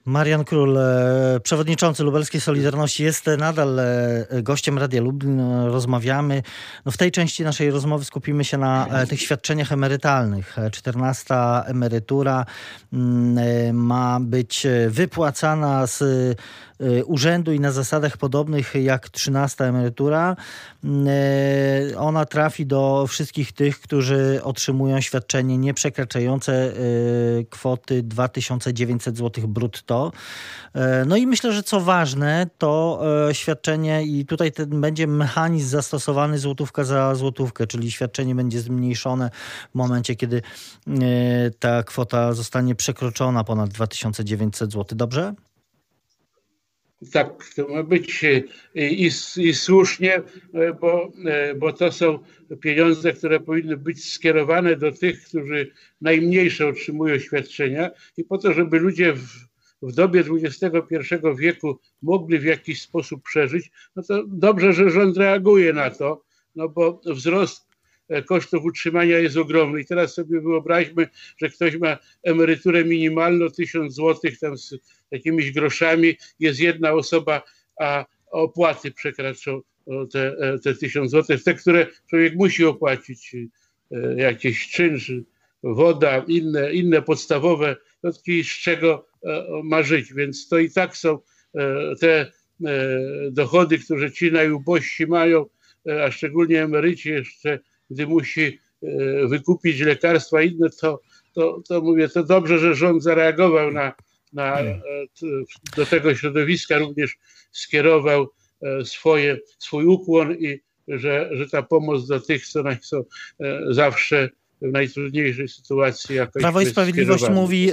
Marian 0.06 0.44
Król, 0.44 0.78
e, 0.78 1.40
przewodniczący 1.44 2.04
Lubelskiej 2.04 2.42
Solidarności, 2.42 3.04
jest 3.04 3.26
nadal 3.38 3.80
e, 3.80 3.86
gościem 4.42 4.78
Radia 4.78 5.02
Lublin. 5.02 5.42
Rozmawiamy. 5.66 6.44
No 6.86 6.92
w 6.92 6.98
tej 6.98 7.12
części 7.12 7.44
naszej 7.44 7.72
rozmowy 7.72 8.06
skupimy 8.06 8.44
się 8.44 8.58
na 8.58 8.88
e, 8.88 9.08
tych 9.08 9.22
świadczeniach 9.22 9.72
emerytalnych. 9.72 10.56
14 10.72 11.36
emerytura 11.66 12.46
mm, 12.94 13.76
ma 13.76 14.20
być 14.20 14.68
wypłacana 14.90 15.88
z 15.88 16.04
urzędu 17.06 17.54
i 17.54 17.60
na 17.60 17.72
zasadach 17.72 18.18
podobnych 18.18 18.76
jak 18.76 19.10
13 19.10 19.66
emerytura. 19.66 20.36
Y, 21.92 21.98
ona 21.98 22.26
trafi 22.26 22.66
do 22.66 23.06
wszystkich 23.08 23.52
tych, 23.52 23.80
którzy 23.82 24.40
otrzymują 24.44 25.02
świadczenie 25.02 25.58
nieprzekraczające 25.58 26.74
y, 26.78 27.46
kwoty 27.50 28.04
2900 28.04 29.18
zł 29.18 29.48
brutto. 29.48 30.12
No 31.06 31.18
i 31.18 31.28
myślę, 31.28 31.54
że 31.54 31.64
co 31.64 31.82
ważne, 31.82 32.48
to 32.58 33.02
świadczenie 33.32 34.04
i 34.04 34.26
tutaj 34.26 34.52
ten 34.52 34.82
będzie 34.82 35.08
mechanizm 35.08 35.70
zastosowany 35.70 36.40
złotówka 36.40 36.84
za 36.84 37.16
złotówkę, 37.16 37.68
czyli 37.68 37.92
świadczenie 37.92 38.36
będzie 38.36 38.60
zmniejszone 38.60 39.30
w 39.72 39.76
momencie, 39.76 40.16
kiedy 40.16 40.42
ta 41.60 41.84
kwota 41.84 42.34
zostanie 42.34 42.76
przekroczona 42.76 43.44
ponad 43.44 43.70
2900 43.70 44.72
zł. 44.72 44.98
Dobrze? 44.98 45.34
Tak 47.12 47.50
to 47.56 47.68
ma 47.68 47.84
być 47.84 48.24
e, 48.24 48.44
i, 48.76 49.06
i 49.38 49.54
słusznie, 49.54 50.22
e, 50.54 50.74
bo, 50.74 51.12
e, 51.26 51.56
bo 51.56 51.74
to 51.74 51.92
są 51.92 52.20
pieniądze, 52.62 53.14
które 53.14 53.40
powinny 53.40 53.78
być 53.78 54.14
skierowane 54.14 54.76
do 54.76 54.92
tych, 54.92 55.24
którzy 55.24 55.72
najmniejsze 56.02 56.68
otrzymują 56.68 57.20
świadczenia 57.20 57.90
i 58.18 58.24
po 58.24 58.38
to, 58.38 58.54
żeby 58.54 58.80
ludzie 58.80 59.14
w, 59.14 59.28
w 59.82 59.94
dobie 59.94 60.24
XXI 60.44 61.16
wieku 61.38 61.80
mogli 62.02 62.40
w 62.40 62.44
jakiś 62.44 62.82
sposób 62.82 63.24
przeżyć, 63.24 63.72
no 63.96 64.04
to 64.04 64.24
dobrze, 64.28 64.74
że 64.74 64.90
rząd 64.90 65.18
reaguje 65.18 65.74
na 65.74 65.90
to, 65.90 66.24
no 66.56 66.70
bo 66.70 67.02
wzrost 67.06 67.73
kosztów 68.22 68.66
utrzymania 68.66 69.20
jest 69.20 69.38
ogromny. 69.38 69.82
I 69.82 69.86
teraz 69.86 70.14
sobie 70.14 70.42
wyobraźmy, 70.42 71.08
że 71.38 71.50
ktoś 71.50 71.78
ma 71.78 71.98
emeryturę 72.24 72.86
minimalną 72.86 73.50
1000 73.50 73.96
zł 73.96 74.32
tam 74.42 74.58
z 74.58 74.76
jakimiś 75.12 75.52
groszami, 75.52 76.18
jest 76.40 76.60
jedna 76.60 76.92
osoba, 76.92 77.42
a 77.80 78.06
opłaty 78.32 78.92
przekraczą 78.92 79.62
te, 80.12 80.36
te 80.64 80.76
1000 80.76 81.12
zł, 81.12 81.38
te, 81.46 81.54
które 81.54 81.88
człowiek 82.10 82.36
musi 82.36 82.66
opłacić, 82.66 83.36
e, 83.36 84.16
jakieś 84.16 84.70
czynsz, 84.70 85.12
woda, 85.64 86.26
inne, 86.28 86.74
inne 86.74 87.02
podstawowe 87.02 87.76
środki, 88.00 88.44
z 88.44 88.48
czego 88.48 89.08
e, 89.24 89.46
ma 89.64 89.84
żyć. 89.84 90.14
Więc 90.14 90.48
to 90.48 90.60
i 90.60 90.70
tak 90.70 90.98
są 90.98 91.20
e, 91.56 91.96
te 92.00 92.32
dochody, 93.32 93.80
które 93.80 94.12
ci 94.12 94.32
najubożsi 94.32 95.08
mają, 95.08 95.46
a 96.04 96.12
szczególnie 96.12 96.64
emeryci 96.64 97.10
jeszcze, 97.10 97.60
gdy 97.90 98.08
musi 98.08 98.60
wykupić 99.30 99.80
lekarstwa 99.80 100.42
inne, 100.42 100.70
to, 100.70 101.02
to, 101.34 101.62
to 101.68 101.82
mówię, 101.82 102.10
to 102.10 102.24
dobrze, 102.24 102.60
że 102.60 102.76
rząd 102.76 103.04
zareagował 103.04 103.72
na, 103.72 103.94
na, 104.34 104.60
e, 104.60 104.82
do 105.78 105.86
tego 105.86 106.16
środowiska 106.16 106.78
również 106.78 107.16
skierował 107.52 108.28
e, 108.62 108.86
swoje, 108.86 109.38
swój 109.60 109.86
ukłon 109.86 110.36
i 110.36 110.60
że, 110.88 111.30
że 111.32 111.50
ta 111.50 111.64
pomoc 111.64 112.08
do 112.08 112.20
tych, 112.20 112.48
co 112.48 112.64
są 112.82 112.98
e, 112.98 113.04
zawsze 113.70 114.30
w 114.62 114.72
najtrudniejszej 114.72 115.48
sytuacji 115.48 116.16
jakoś 116.16 116.42
Prawo 116.42 116.62
i 116.62 116.66
Sprawiedliwość 116.66 117.30
mówi, 117.30 117.72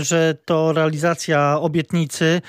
że 0.00 0.36
to 0.44 0.72
realizacja 0.72 1.60
obietnicy. 1.60 2.40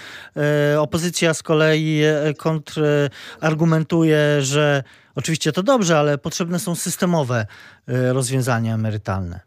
Opozycja 0.77 1.33
z 1.33 1.43
kolei 1.43 2.01
kontrargumentuje, 2.37 4.41
że 4.41 4.83
oczywiście 5.15 5.51
to 5.51 5.63
dobrze, 5.63 5.99
ale 5.99 6.17
potrzebne 6.17 6.59
są 6.59 6.75
systemowe 6.75 7.45
rozwiązania 7.87 8.75
emerytalne. 8.75 9.39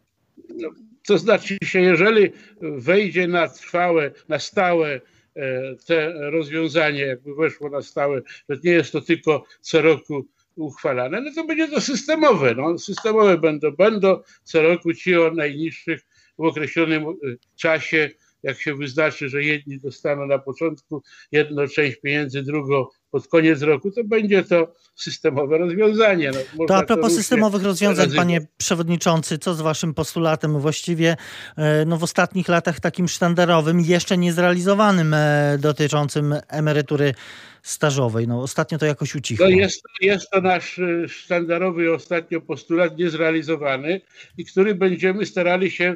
To 1.07 1.17
znaczy 1.17 1.57
się, 1.63 1.79
jeżeli 1.79 2.31
wejdzie 2.61 3.27
na 3.27 3.47
trwałe, 3.47 4.11
na 4.29 4.39
stałe 4.39 5.01
e, 5.35 5.75
te 5.85 6.13
rozwiązanie, 6.31 7.01
jakby 7.01 7.35
weszło 7.35 7.69
na 7.69 7.81
stałe, 7.81 8.21
że 8.49 8.57
nie 8.63 8.71
jest 8.71 8.91
to 8.91 9.01
tylko 9.01 9.43
co 9.61 9.81
roku 9.81 10.27
uchwalane, 10.55 11.21
no 11.21 11.31
to 11.35 11.45
będzie 11.45 11.67
to 11.67 11.81
systemowe. 11.81 12.55
No, 12.55 12.77
systemowe 12.77 13.37
będą, 13.37 13.71
będą 13.71 14.21
co 14.43 14.61
roku 14.61 14.93
ci 14.93 15.17
o 15.17 15.31
najniższych 15.31 16.01
w 16.37 16.43
określonym 16.43 17.03
e, 17.03 17.13
czasie, 17.55 18.09
jak 18.43 18.61
się 18.61 18.75
wyznaczy, 18.75 19.29
że 19.29 19.43
jedni 19.43 19.79
dostaną 19.79 20.25
na 20.25 20.39
początku 20.39 21.03
jedną 21.31 21.67
część 21.67 21.97
pieniędzy, 22.01 22.43
drugą 22.43 22.85
pod 23.11 23.27
koniec 23.27 23.61
roku, 23.61 23.91
to 23.91 24.03
będzie 24.03 24.43
to 24.43 24.73
systemowe 24.95 25.57
rozwiązanie. 25.57 26.31
No, 26.31 26.65
to 26.65 26.77
a 26.77 26.83
propos 26.83 27.11
to 27.11 27.17
systemowych 27.17 27.63
rozwiązań, 27.63 28.11
panie 28.15 28.41
przewodniczący, 28.57 29.37
co 29.37 29.53
z 29.53 29.61
waszym 29.61 29.93
postulatem 29.93 30.59
właściwie 30.59 31.17
e, 31.57 31.85
no, 31.85 31.97
w 31.97 32.03
ostatnich 32.03 32.47
latach 32.47 32.79
takim 32.79 33.07
sztandarowym, 33.07 33.79
jeszcze 33.79 34.17
niezrealizowanym 34.17 35.13
e, 35.13 35.57
dotyczącym 35.59 36.35
emerytury 36.47 37.13
stażowej? 37.61 38.27
No, 38.27 38.41
ostatnio 38.41 38.77
to 38.77 38.85
jakoś 38.85 39.15
ucichło. 39.15 39.45
No 39.45 39.51
jest, 39.51 39.81
jest 40.01 40.29
to 40.29 40.41
nasz 40.41 40.79
e, 40.79 41.07
sztandarowy 41.07 41.93
ostatnio 41.93 42.41
postulat 42.41 42.97
niezrealizowany 42.97 44.01
i 44.37 44.45
który 44.45 44.75
będziemy 44.75 45.25
starali 45.25 45.71
się 45.71 45.95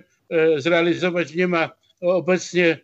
zrealizować. 0.58 1.36
Nie 1.36 1.48
ma 1.48 1.70
obecnie 2.01 2.77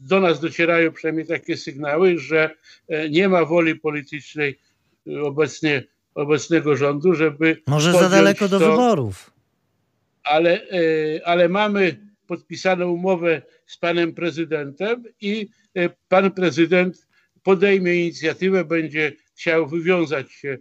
do 0.00 0.20
nas 0.20 0.40
docierają 0.40 0.92
przynajmniej 0.92 1.26
takie 1.26 1.56
sygnały, 1.56 2.18
że 2.18 2.50
e, 2.88 3.10
nie 3.10 3.28
ma 3.28 3.44
woli 3.44 3.76
politycznej 3.76 4.58
e, 5.06 5.20
obecnie, 5.20 5.84
obecnego 6.14 6.76
rządu, 6.76 7.14
żeby. 7.14 7.62
Może 7.66 7.92
za 7.92 8.08
daleko 8.08 8.48
do 8.48 8.58
wyborów. 8.58 9.30
Ale, 10.22 10.68
e, 10.70 10.80
ale 11.26 11.48
mamy 11.48 12.06
podpisaną 12.26 12.90
umowę 12.90 13.42
z 13.66 13.76
panem 13.76 14.14
prezydentem 14.14 15.04
i 15.20 15.48
pan 16.08 16.30
prezydent 16.30 17.06
podejmie 17.42 17.94
inicjatywę, 17.94 18.64
będzie 18.64 19.12
chciał 19.34 19.66
wywiązać 19.66 20.32
się 20.32 20.58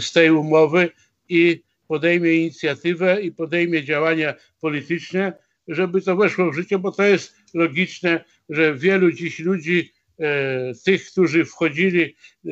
z 0.00 0.12
tej 0.12 0.30
umowy 0.30 0.90
i 1.28 1.62
podejmie 1.88 2.34
inicjatywę 2.34 3.20
i 3.22 3.32
podejmie 3.32 3.84
działania 3.84 4.34
polityczne, 4.60 5.32
żeby 5.68 6.02
to 6.02 6.16
weszło 6.16 6.50
w 6.50 6.54
życie, 6.54 6.78
bo 6.78 6.92
to 6.92 7.02
jest 7.02 7.36
logiczne, 7.54 8.24
że 8.48 8.74
wielu 8.74 9.12
dziś 9.12 9.38
ludzi, 9.38 9.92
e, 10.18 10.72
tych, 10.84 11.06
którzy 11.06 11.44
wchodzili 11.44 12.02
e, 12.46 12.50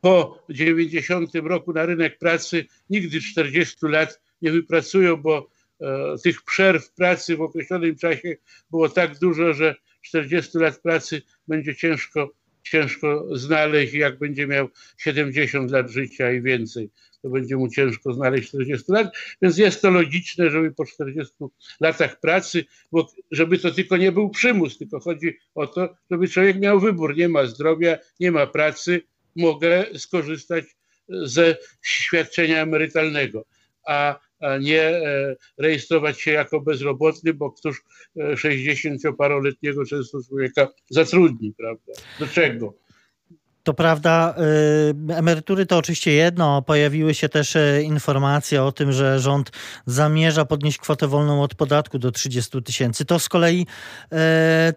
po 0.00 0.44
90 0.50 1.34
roku 1.34 1.72
na 1.72 1.86
rynek 1.86 2.18
pracy, 2.18 2.66
nigdy 2.90 3.20
40 3.20 3.76
lat 3.82 4.20
nie 4.42 4.52
wypracują, 4.52 5.16
bo 5.16 5.48
e, 5.80 6.14
tych 6.22 6.42
przerw 6.42 6.92
pracy 6.92 7.36
w 7.36 7.40
określonym 7.40 7.96
czasie 7.96 8.36
było 8.70 8.88
tak 8.88 9.18
dużo, 9.18 9.54
że 9.54 9.74
40 10.02 10.58
lat 10.58 10.80
pracy 10.80 11.22
będzie 11.48 11.74
ciężko, 11.74 12.32
ciężko 12.62 13.36
znaleźć, 13.36 13.94
jak 13.94 14.18
będzie 14.18 14.46
miał 14.46 14.68
70 14.98 15.70
lat 15.70 15.90
życia 15.90 16.32
i 16.32 16.42
więcej 16.42 16.90
to 17.26 17.30
będzie 17.30 17.56
mu 17.56 17.68
ciężko 17.68 18.12
znaleźć 18.12 18.48
40 18.48 18.92
lat, 18.92 19.16
więc 19.42 19.58
jest 19.58 19.82
to 19.82 19.90
logiczne, 19.90 20.50
żeby 20.50 20.72
po 20.72 20.84
40 20.84 21.34
latach 21.80 22.20
pracy, 22.20 22.64
bo 22.92 23.06
żeby 23.30 23.58
to 23.58 23.70
tylko 23.70 23.96
nie 23.96 24.12
był 24.12 24.30
przymus, 24.30 24.78
tylko 24.78 25.00
chodzi 25.00 25.38
o 25.54 25.66
to, 25.66 25.96
żeby 26.10 26.28
człowiek 26.28 26.60
miał 26.60 26.80
wybór, 26.80 27.16
nie 27.16 27.28
ma 27.28 27.46
zdrowia, 27.46 27.98
nie 28.20 28.30
ma 28.30 28.46
pracy, 28.46 29.02
mogę 29.36 29.84
skorzystać 29.98 30.64
ze 31.08 31.56
świadczenia 31.82 32.62
emerytalnego, 32.62 33.44
a, 33.86 34.20
nie 34.60 34.82
e, 34.82 35.36
rejestrować 35.58 36.20
się 36.20 36.30
jako 36.30 36.60
bezrobotny, 36.60 37.34
bo 37.34 37.52
któż 37.52 37.82
60-paroletniego 38.16 39.82
e, 39.82 39.86
często 39.86 40.18
człowieka 40.28 40.68
zatrudni, 40.90 41.54
prawda? 41.56 41.92
Do 42.18 42.26
czego? 42.26 42.85
To 43.66 43.74
prawda, 43.74 44.34
y, 45.10 45.14
emerytury 45.14 45.66
to 45.66 45.76
oczywiście 45.78 46.12
jedno. 46.12 46.62
Pojawiły 46.62 47.14
się 47.14 47.28
też 47.28 47.56
y, 47.56 47.82
informacje 47.84 48.62
o 48.62 48.72
tym, 48.72 48.92
że 48.92 49.20
rząd 49.20 49.50
zamierza 49.86 50.44
podnieść 50.44 50.78
kwotę 50.78 51.08
wolną 51.08 51.42
od 51.42 51.54
podatku 51.54 51.98
do 51.98 52.12
30 52.12 52.62
tysięcy. 52.62 53.04
To 53.04 53.18
z 53.18 53.28
kolei 53.28 53.66
y, 54.12 54.16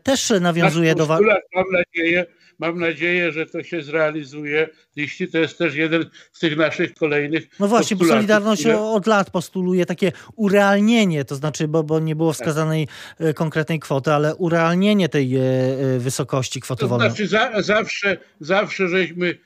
też 0.03 0.33
nawiązuje 0.41 0.95
do... 0.95 1.07
Mam 1.07 1.65
nadzieję, 1.71 2.25
mam 2.59 2.79
nadzieję, 2.79 3.31
że 3.31 3.45
to 3.45 3.63
się 3.63 3.81
zrealizuje. 3.81 4.69
Jeśli 4.95 5.27
to 5.27 5.37
jest 5.37 5.57
też 5.57 5.75
jeden 5.75 6.05
z 6.31 6.39
tych 6.39 6.57
naszych 6.57 6.93
kolejnych. 6.93 7.47
No 7.59 7.67
właśnie, 7.67 7.97
bo 7.97 8.05
Solidarność 8.05 8.61
które... 8.61 8.79
od 8.79 9.07
lat 9.07 9.29
postuluje 9.29 9.85
takie 9.85 10.11
urealnienie, 10.35 11.25
to 11.25 11.35
znaczy, 11.35 11.67
bo, 11.67 11.83
bo 11.83 11.99
nie 11.99 12.15
było 12.15 12.33
wskazanej 12.33 12.87
tak. 13.17 13.35
konkretnej 13.35 13.79
kwoty, 13.79 14.11
ale 14.11 14.35
urealnienie 14.35 15.09
tej 15.09 15.35
e, 15.35 15.41
e, 15.41 15.99
wysokości 15.99 16.61
kwoty 16.61 16.87
wolnej. 16.87 17.09
To 17.09 17.15
znaczy, 17.15 17.27
za, 17.27 17.61
zawsze, 17.61 18.17
zawsze 18.39 18.78
żeśmy 18.87 19.37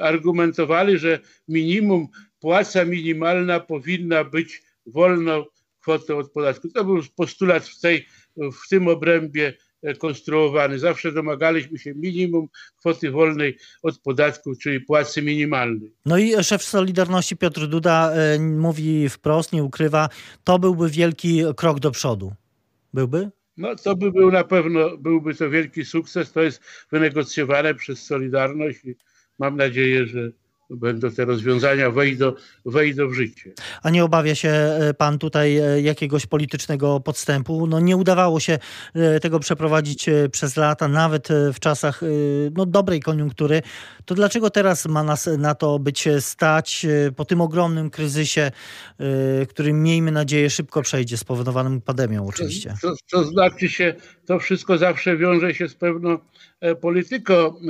argumentowali, 0.00 0.98
że 0.98 1.18
minimum, 1.48 2.08
płaca 2.40 2.84
minimalna 2.84 3.60
powinna 3.60 4.24
być 4.24 4.62
wolną 4.86 5.44
kwotą 5.80 6.18
od 6.18 6.32
podatku. 6.32 6.68
To 6.68 6.84
był 6.84 7.02
postulat 7.16 7.68
w, 7.68 7.80
tej, 7.80 8.06
w 8.36 8.68
tym 8.68 8.88
obrębie 8.88 9.52
E, 9.86 9.94
konstruowany. 9.94 10.78
Zawsze 10.78 11.12
domagaliśmy 11.12 11.78
się 11.78 11.94
minimum 11.94 12.48
kwoty 12.76 13.10
wolnej 13.10 13.56
od 13.82 13.98
podatku, 13.98 14.56
czyli 14.56 14.80
płacy 14.80 15.22
minimalnej. 15.22 15.92
No 16.06 16.18
i 16.18 16.44
szef 16.44 16.62
Solidarności 16.62 17.36
Piotr 17.36 17.66
Duda 17.66 18.12
e, 18.12 18.38
mówi 18.38 19.08
wprost, 19.08 19.52
nie 19.52 19.64
ukrywa, 19.64 20.08
to 20.44 20.58
byłby 20.58 20.90
wielki 20.90 21.42
krok 21.56 21.80
do 21.80 21.90
przodu. 21.90 22.32
Byłby? 22.94 23.30
No 23.56 23.76
to 23.76 23.96
by 23.96 24.12
był 24.12 24.30
na 24.30 24.44
pewno, 24.44 24.96
byłby 24.96 25.34
to 25.34 25.50
wielki 25.50 25.84
sukces. 25.84 26.32
To 26.32 26.42
jest 26.42 26.62
wynegocjowane 26.92 27.74
przez 27.74 28.06
Solidarność 28.06 28.84
i 28.84 28.94
mam 29.38 29.56
nadzieję, 29.56 30.06
że 30.06 30.30
będą 30.70 31.10
te 31.10 31.24
rozwiązania 31.24 31.90
wejdą, 31.90 32.32
wejdą 32.64 33.08
w 33.08 33.14
życie. 33.14 33.52
A 33.82 33.90
nie 33.90 34.04
obawia 34.04 34.34
się 34.34 34.48
e, 34.48 34.94
pan 34.94 35.18
tutaj 35.18 35.56
e, 35.56 35.80
jakiegoś 35.80 36.26
politycznego 36.26 37.00
podstępu? 37.00 37.66
No 37.66 37.80
nie 37.80 37.96
udawało 37.96 38.40
się 38.40 38.58
e, 38.94 39.20
tego 39.20 39.40
przeprowadzić 39.40 40.06
przez 40.32 40.56
lata, 40.56 40.88
nawet 40.88 41.28
w 41.54 41.60
czasach 41.60 42.00
no, 42.56 42.66
dobrej 42.66 43.00
koniunktury. 43.00 43.62
To 44.04 44.14
dlaczego 44.14 44.50
teraz 44.50 44.86
ma 44.86 45.02
nas 45.02 45.28
na 45.38 45.54
to 45.54 45.78
być 45.78 46.08
stać 46.20 46.86
po 47.16 47.24
tym 47.24 47.40
ogromnym 47.40 47.90
kryzysie, 47.90 48.50
który 49.48 49.72
miejmy 49.72 50.12
nadzieję 50.12 50.50
szybko 50.50 50.82
przejdzie, 50.82 51.16
spowodowanym 51.16 51.80
pandemią 51.80 52.26
oczywiście? 52.26 52.74
To, 52.82 52.90
to, 52.90 52.96
to 53.10 53.24
znaczy 53.24 53.68
się, 53.68 53.94
to 54.26 54.38
wszystko 54.38 54.78
zawsze 54.78 55.16
wiąże 55.16 55.54
się 55.54 55.68
z 55.68 55.74
pewną 55.74 56.18
polityką 56.80 57.60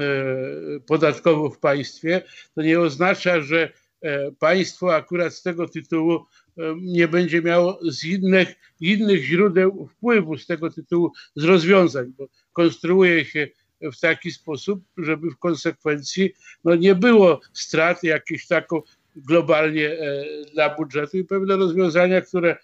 podatkową 0.86 1.50
w 1.50 1.58
państwie. 1.58 2.22
To 2.54 2.62
nie 2.62 2.80
oznacza, 2.80 3.40
że 3.40 3.72
e, 4.02 4.32
państwo 4.32 4.94
akurat 4.94 5.34
z 5.34 5.42
tego 5.42 5.68
tytułu 5.68 6.14
e, 6.14 6.74
nie 6.80 7.08
będzie 7.08 7.42
miało 7.42 7.78
z 7.82 8.04
innych, 8.04 8.54
innych 8.80 9.24
źródeł 9.24 9.88
wpływu 9.92 10.38
z 10.38 10.46
tego 10.46 10.70
tytułu, 10.70 11.12
z 11.36 11.44
rozwiązań, 11.44 12.12
bo 12.18 12.28
konstruuje 12.52 13.24
się 13.24 13.48
w 13.80 14.00
taki 14.00 14.30
sposób, 14.30 14.84
żeby 14.96 15.30
w 15.30 15.38
konsekwencji 15.38 16.32
no, 16.64 16.74
nie 16.74 16.94
było 16.94 17.40
strat 17.52 18.02
jakichś 18.02 18.46
taką 18.46 18.82
globalnie 19.16 19.90
e, 19.90 20.24
dla 20.54 20.74
budżetu 20.74 21.18
i 21.18 21.24
pewne 21.24 21.56
rozwiązania, 21.56 22.20
które 22.20 22.56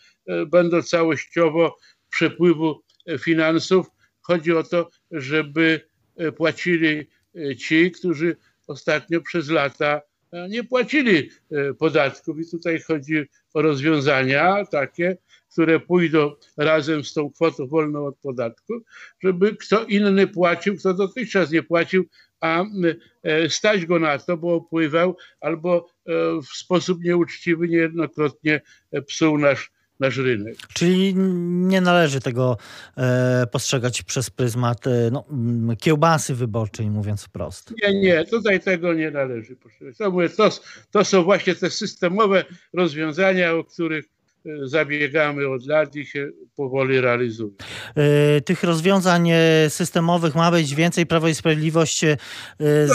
będą 0.46 0.82
całościowo 0.82 1.76
przepływu 2.10 2.82
finansów. 3.18 3.86
Chodzi 4.20 4.52
o 4.52 4.62
to, 4.62 4.90
żeby 5.10 5.91
płacili 6.37 7.07
ci, 7.59 7.90
którzy 7.90 8.37
ostatnio 8.66 9.21
przez 9.21 9.49
lata 9.49 10.02
E, 10.33 10.49
nie 10.49 10.64
płacili 10.64 11.31
e, 11.50 11.75
podatków. 11.75 12.40
I 12.40 12.50
tutaj 12.50 12.81
chodzi 12.81 13.28
o 13.54 13.62
rozwiązania 13.62 14.64
takie, 14.64 15.16
które 15.52 15.81
pójdą 15.81 16.33
razem 16.57 17.04
z 17.04 17.14
tą 17.14 17.31
kwotą 17.31 17.66
wolną 17.66 18.07
od 18.07 18.16
podatku, 18.19 18.75
żeby 19.21 19.57
kto 19.57 19.85
inny 19.85 20.26
płacił, 20.26 20.76
kto 20.76 20.95
dotychczas 20.95 21.50
nie 21.50 21.62
płacił, 21.62 22.04
a 22.40 22.64
e, 23.23 23.50
stać 23.50 23.87
go 23.87 23.99
na 23.99 24.19
to, 24.19 24.37
bo 24.37 24.54
opływał 24.54 25.16
albo 25.40 25.88
w 26.42 26.57
sposób 26.57 27.04
nieuczciwy 27.04 27.69
niejednokrotnie 27.69 28.61
psuł 29.07 29.38
nasz 29.38 29.73
nasz 30.02 30.16
rynek. 30.16 30.56
Czyli 30.75 31.14
nie 31.44 31.80
należy 31.80 32.21
tego 32.21 32.56
e, 32.97 33.47
postrzegać 33.52 34.02
przez 34.02 34.30
pryzmat 34.30 34.87
e, 34.87 35.11
no, 35.12 35.24
kiełbasy 35.81 36.35
wyborczej, 36.35 36.90
mówiąc 36.90 37.24
wprost. 37.24 37.74
Nie, 37.83 38.00
nie, 38.00 38.24
tutaj 38.24 38.61
tego 38.61 38.94
nie 38.94 39.11
należy 39.11 39.57
postrzegać. 39.57 39.96
To, 39.96 40.11
mówię, 40.11 40.29
to, 40.29 40.50
to 40.90 41.05
są 41.05 41.22
właśnie 41.22 41.55
te 41.55 41.70
systemowe 41.70 42.44
rozwiązania, 42.72 43.53
o 43.53 43.64
których 43.64 44.05
e, 44.46 44.50
zabiegamy 44.68 45.48
od 45.48 45.66
lat 45.66 45.96
i 45.96 46.07
się 46.07 46.31
powoli 46.57 47.00
realizują. 47.00 47.50
E, 47.94 48.40
tych 48.40 48.62
rozwiązań 48.62 49.29
systemowych 49.68 50.35
ma 50.35 50.50
być 50.50 50.74
więcej. 50.74 51.07
Prawo 51.07 51.29
i 51.29 51.35
Sprawiedliwość... 51.35 52.05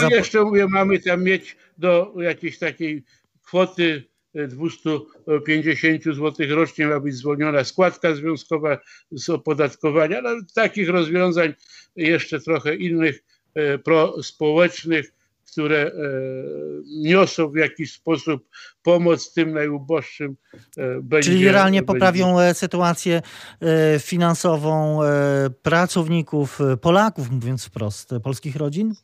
No 0.02 0.08
jeszcze 0.10 0.44
mówię, 0.44 0.66
mamy 0.68 0.98
tam 0.98 1.24
mieć 1.24 1.56
do 1.78 2.14
jakiejś 2.16 2.58
takiej 2.58 3.04
kwoty 3.42 4.07
250 4.34 6.04
zł 6.04 6.46
rocznie 6.48 6.86
ma 6.86 7.00
być 7.00 7.14
zwolniona 7.14 7.64
składka 7.64 8.14
związkowa 8.14 8.78
z 9.10 9.28
opodatkowania. 9.28 10.22
No, 10.22 10.30
takich 10.54 10.88
rozwiązań 10.88 11.54
jeszcze 11.96 12.40
trochę 12.40 12.76
innych 12.76 13.24
e, 13.54 13.78
prospołecznych, 13.78 15.12
które 15.52 15.86
e, 15.86 15.92
niosą 17.02 17.50
w 17.50 17.56
jakiś 17.56 17.92
sposób 17.92 18.48
pomoc 18.82 19.32
tym 19.32 19.52
najuboższym. 19.52 20.36
E, 20.78 21.02
będzie, 21.02 21.30
Czyli 21.30 21.48
realnie 21.48 21.82
będzie... 21.82 21.86
poprawią 21.86 22.36
sytuację 22.52 23.22
finansową 24.00 25.00
pracowników, 25.62 26.58
Polaków, 26.80 27.30
mówiąc 27.30 27.64
wprost, 27.64 28.10
polskich 28.22 28.56
rodzin? 28.56 28.94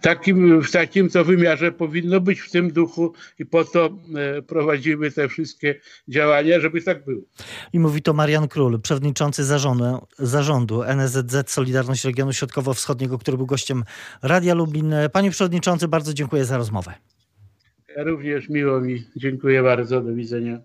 Takim, 0.00 0.62
w 0.62 0.70
takim 0.70 1.08
to 1.08 1.24
wymiarze 1.24 1.72
powinno 1.72 2.20
być 2.20 2.40
w 2.40 2.50
tym 2.50 2.72
duchu 2.72 3.12
i 3.38 3.46
po 3.46 3.64
to 3.64 3.98
e, 4.14 4.42
prowadzimy 4.42 5.10
te 5.10 5.28
wszystkie 5.28 5.80
działania, 6.08 6.60
żeby 6.60 6.82
tak 6.82 7.04
było. 7.04 7.22
I 7.72 7.78
mówi 7.78 8.02
to 8.02 8.12
Marian 8.12 8.48
Król, 8.48 8.80
przewodniczący 8.80 9.44
zarządu, 9.44 10.06
zarządu 10.18 10.82
NSZZ 10.82 11.50
Solidarność 11.50 12.04
Regionu 12.04 12.32
Środkowo-Wschodniego, 12.32 13.18
który 13.18 13.36
był 13.36 13.46
gościem 13.46 13.84
Radia 14.22 14.54
Lublin. 14.54 14.94
Panie 15.12 15.30
przewodniczący, 15.30 15.88
bardzo 15.88 16.14
dziękuję 16.14 16.44
za 16.44 16.56
rozmowę. 16.56 16.94
Ja 17.96 18.04
również 18.04 18.48
miło 18.48 18.80
mi. 18.80 19.04
Dziękuję 19.16 19.62
bardzo. 19.62 20.00
Do 20.00 20.14
widzenia. 20.14 20.60